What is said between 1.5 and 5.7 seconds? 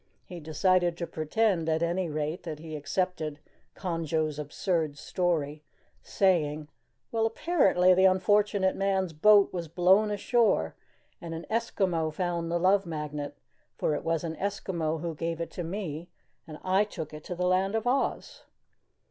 at any rate, that he accepted Conjo's absurd story,